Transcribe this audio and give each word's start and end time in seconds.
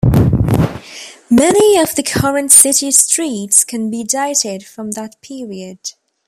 Many 1.29 1.77
of 1.77 1.93
the 1.93 2.01
current 2.03 2.51
city 2.51 2.89
streets 2.89 3.63
can 3.63 3.91
be 3.91 4.03
dated 4.03 4.63
from 4.65 4.93
that 4.93 5.21
period. 5.21 5.91